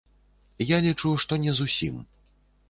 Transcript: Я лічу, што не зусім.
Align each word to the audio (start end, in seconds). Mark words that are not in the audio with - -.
Я 0.75 0.79
лічу, 0.85 1.11
што 1.25 1.39
не 1.45 1.53
зусім. 1.61 2.01